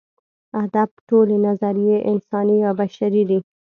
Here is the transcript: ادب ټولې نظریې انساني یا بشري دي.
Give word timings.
ادب 0.63 0.89
ټولې 1.09 1.37
نظریې 1.47 1.97
انساني 2.11 2.55
یا 2.63 2.71
بشري 2.79 3.23
دي. 3.29 3.39